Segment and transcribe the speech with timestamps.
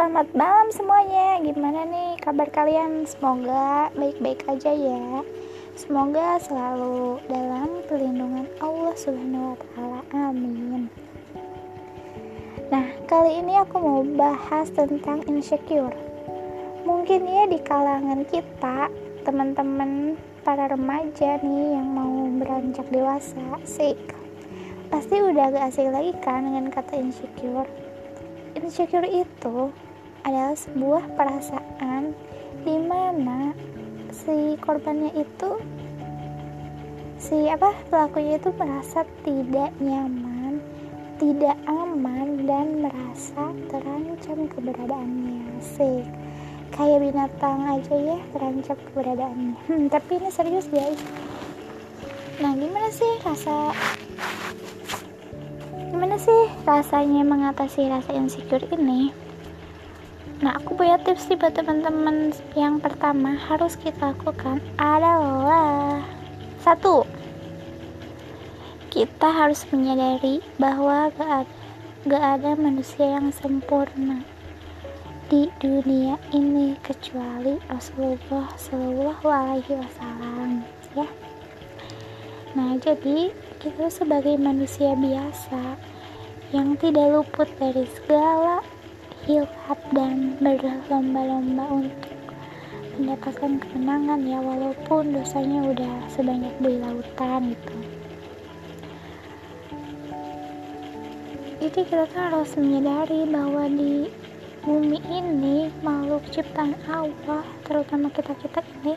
[0.00, 1.44] Selamat malam semuanya.
[1.44, 3.04] Gimana nih kabar kalian?
[3.04, 5.20] Semoga baik-baik aja ya.
[5.76, 10.00] Semoga selalu dalam perlindungan Allah Subhanahu wa taala.
[10.16, 10.88] Amin.
[12.72, 15.92] Nah, kali ini aku mau bahas tentang insecure.
[16.88, 18.88] Mungkin ya di kalangan kita,
[19.28, 24.00] teman-teman para remaja nih yang mau beranjak dewasa, sih
[24.88, 27.68] pasti udah gak asing lagi kan dengan kata insecure
[28.58, 29.70] insecure itu
[30.24, 32.12] adalah sebuah perasaan
[32.64, 33.56] di mana
[34.12, 35.50] si korbannya itu
[37.20, 40.60] si apa pelakunya itu merasa tidak nyaman,
[41.20, 45.60] tidak aman dan merasa terancam keberadaannya.
[45.60, 46.04] Sih
[46.72, 49.54] kayak binatang aja ya terancam keberadaannya.
[49.68, 51.00] Hmm, tapi ini serius guys.
[52.40, 53.76] Nah, gimana sih rasa
[55.92, 59.12] gimana sih rasanya mengatasi rasa insecure ini
[60.40, 66.00] nah aku punya tips nih buat teman-teman yang pertama harus kita lakukan adalah
[66.64, 67.04] satu
[68.90, 71.54] kita harus menyadari bahwa gak ada,
[72.08, 74.24] gak ada manusia yang sempurna
[75.30, 80.66] di dunia ini kecuali Rasulullah Shallallahu Alaihi Wasallam
[80.98, 81.06] ya.
[82.58, 83.30] Nah jadi
[83.62, 85.78] kita sebagai manusia biasa
[86.50, 88.58] yang tidak luput dari segala
[89.24, 92.12] hilap dan berlomba-lomba untuk
[93.00, 97.76] mendapatkan kemenangan ya walaupun dosanya udah sebanyak buih lautan gitu.
[101.60, 104.08] Jadi kita tuh harus menyadari bahwa di
[104.60, 108.96] bumi ini makhluk ciptaan Allah terutama kita-kita ini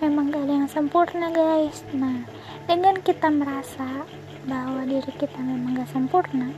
[0.00, 1.84] memang gak ada yang sempurna guys.
[1.96, 2.24] Nah
[2.64, 4.04] dengan kita merasa
[4.44, 6.52] bahwa diri kita memang gak sempurna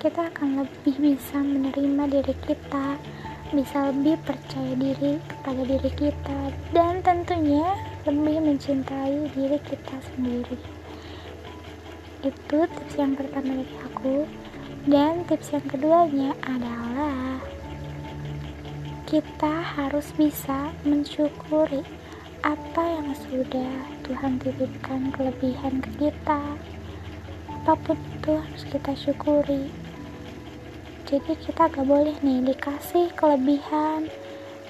[0.00, 2.96] kita akan lebih bisa menerima diri kita
[3.52, 6.40] bisa lebih percaya diri kepada diri kita
[6.72, 7.76] dan tentunya
[8.08, 10.56] lebih mencintai diri kita sendiri.
[12.24, 14.16] Itu tips yang pertama dari aku.
[14.88, 17.36] Dan tips yang keduanya adalah
[19.04, 21.84] kita harus bisa mensyukuri
[22.40, 26.40] apa yang sudah Tuhan titipkan kelebihan ke kita.
[27.68, 29.89] Apa pun itu harus kita syukuri
[31.10, 34.06] jadi kita gak boleh nih dikasih kelebihan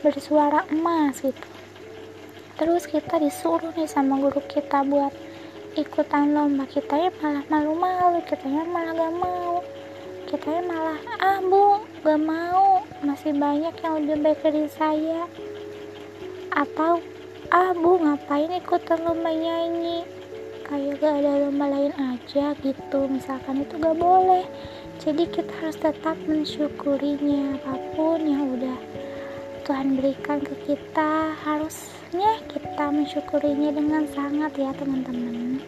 [0.01, 1.49] bersuara emas gitu.
[2.57, 5.13] Terus kita disuruh nih sama guru kita buat
[5.77, 6.65] ikutan lomba.
[6.65, 9.61] Kita ya malah malu-malu kita ya malah gak mau.
[10.33, 12.89] Kita ya malah ah bu gak mau.
[13.05, 15.29] Masih banyak yang lebih baik dari saya.
[16.57, 17.05] Atau
[17.53, 20.09] ah bu ngapain ikutan lomba nyanyi?
[20.65, 23.01] Kayak gak ada lomba lain aja gitu.
[23.13, 24.49] Misalkan itu gak boleh
[25.01, 27.57] jadi kita harus tetap mensyukurinya.
[27.65, 28.77] Apa pun yang udah
[29.65, 35.65] Tuhan berikan ke kita harusnya kita mensyukurinya dengan sangat ya teman-teman.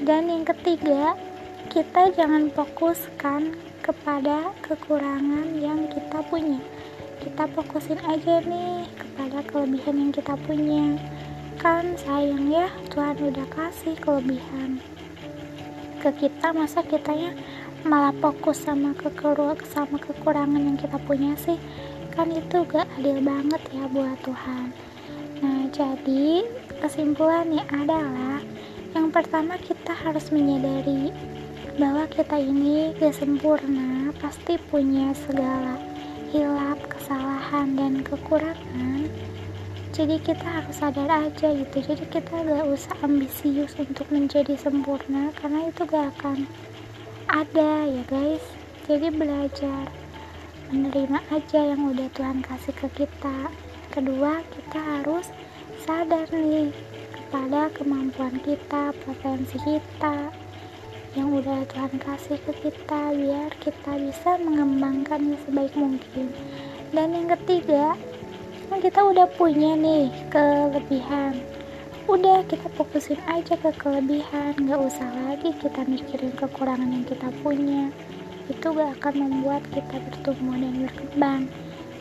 [0.00, 1.12] Dan yang ketiga
[1.68, 3.52] kita jangan fokuskan
[3.84, 6.64] kepada kekurangan yang kita punya.
[7.20, 10.96] Kita fokusin aja nih kepada kelebihan yang kita punya.
[11.60, 14.80] Kan sayang ya Tuhan udah kasih kelebihan
[16.04, 17.32] ke kita masa kitanya
[17.84, 21.60] malah fokus sama kekurangan sama kekurangan yang kita punya sih.
[22.16, 24.72] Kan itu gak adil banget ya buat Tuhan.
[25.44, 26.48] Nah jadi
[26.80, 28.40] kesimpulannya adalah
[28.96, 31.12] yang pertama kita harus menyadari
[31.76, 35.76] bahwa kita ini gak sempurna pasti punya segala
[36.32, 39.06] hilap, kesalahan, dan kekurangan.
[39.94, 41.78] Jadi kita harus sadar aja gitu.
[41.84, 46.48] Jadi kita gak usah ambisius untuk menjadi sempurna karena itu gak akan
[47.34, 48.46] ada ya guys.
[48.86, 49.90] Jadi belajar
[50.70, 53.50] menerima aja yang udah Tuhan kasih ke kita.
[53.90, 55.26] Kedua kita harus
[55.82, 56.70] sadar nih
[57.10, 60.30] kepada kemampuan kita potensi kita
[61.18, 66.30] yang udah Tuhan kasih ke kita biar kita bisa mengembangkannya sebaik mungkin.
[66.94, 67.98] Dan yang ketiga
[68.78, 71.53] kita udah punya nih kelebihan
[72.04, 74.52] udah kita fokusin aja ke kelebihan.
[74.68, 77.88] Gak usah lagi kita mikirin kekurangan yang kita punya.
[78.52, 81.42] Itu gak akan membuat kita bertumbuh dan berkembang.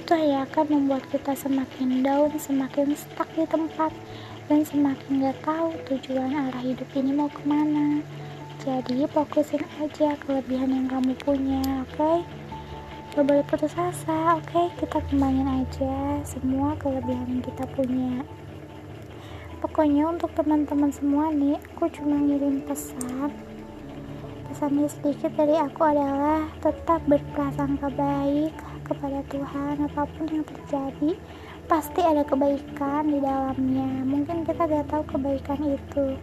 [0.04, 3.96] Itu hanya akan membuat kita semakin down semakin stuck di tempat
[4.52, 8.04] dan semakin gak tahu tujuan arah hidup ini mau ke mana.
[8.60, 11.96] Jadi fokusin aja kelebihan yang kamu punya oke?
[11.96, 12.18] Okay?
[13.16, 14.52] gak boleh putus asa oke?
[14.52, 14.68] Okay?
[14.84, 18.26] kita kembangin aja semua kelebihan yang kita punya
[19.64, 23.32] pokoknya untuk teman-teman semua nih aku cuma ngirim pesan.
[24.52, 28.52] Pesannya sedikit dari aku adalah tetap berprasangka baik
[28.84, 29.88] kepada Tuhan.
[29.88, 31.16] Apa pun yang terjadi
[31.72, 34.04] pasti ada kebaikan di dalamnya.
[34.04, 36.20] Mungkin kita gak tahu kebaikan itu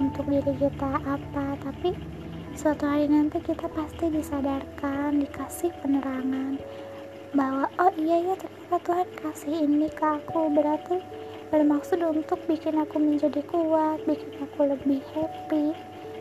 [0.00, 1.92] untuk diri kita apa tapi
[2.56, 6.56] suatu hari nanti kita pasti disadarkan dikasih penerangan.
[7.36, 13.00] Bahwa oh iya ya ternyata Tuhan kasih ini ke aku berarti bermaksud untuk bikin aku
[13.00, 15.72] menjadi kuat bikin aku lebih happy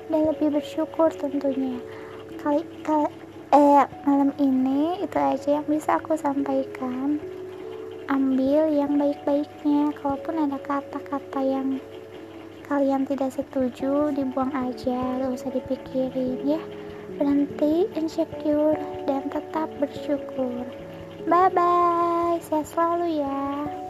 [0.07, 1.79] dan lebih bersyukur tentunya.
[2.39, 3.11] Kali, kali
[3.51, 7.19] eh malam ini itu aja yang bisa aku sampaikan.
[8.07, 11.83] Ambil yang baik-baiknya kalaupun ada kata-kata yang
[12.71, 16.61] kalian tidak setuju dibuang aja gak usah dipikirin ya.
[17.19, 20.63] Berhenti insecure dan tetap bersyukur.
[21.27, 23.86] Bye bye sehat selalu ya